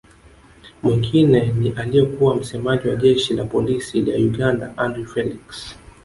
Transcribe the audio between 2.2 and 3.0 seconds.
msemaji wa